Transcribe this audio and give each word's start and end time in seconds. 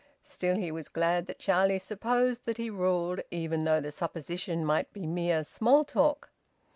Still 0.23 0.55
he 0.55 0.71
was 0.71 0.89
glad 0.89 1.27
that 1.27 1.37
Charlie 1.37 1.77
supposed 1.77 2.45
that 2.47 2.57
he 2.57 2.71
ruled, 2.71 3.21
even 3.29 3.65
though 3.65 3.79
the 3.79 3.91
supposition 3.91 4.65
might 4.65 4.91
be 4.91 5.05
mere 5.05 5.43
small 5.43 5.83
talk. 5.85 6.31